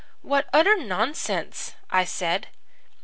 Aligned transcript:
"What 0.23 0.49
utter 0.51 0.75
nonsense!" 0.77 1.75
I 1.91 2.05
said. 2.05 2.47